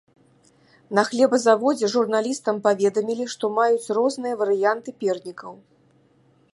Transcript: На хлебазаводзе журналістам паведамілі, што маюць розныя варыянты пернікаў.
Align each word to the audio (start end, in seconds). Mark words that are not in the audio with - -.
На 0.99 1.01
хлебазаводзе 1.09 1.89
журналістам 1.95 2.55
паведамілі, 2.65 3.25
што 3.35 3.45
маюць 3.59 3.91
розныя 3.99 4.35
варыянты 4.45 4.89
пернікаў. 5.05 5.53